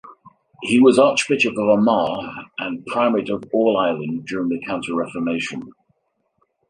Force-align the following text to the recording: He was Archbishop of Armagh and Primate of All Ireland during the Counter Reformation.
He 0.63 0.79
was 0.79 0.97
Archbishop 0.97 1.53
of 1.59 1.69
Armagh 1.69 2.49
and 2.57 2.83
Primate 2.87 3.29
of 3.29 3.43
All 3.53 3.77
Ireland 3.77 4.25
during 4.25 4.49
the 4.49 4.59
Counter 4.65 4.95
Reformation. 4.95 5.69